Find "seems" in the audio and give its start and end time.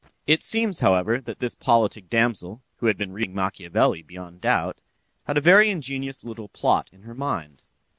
0.41-0.79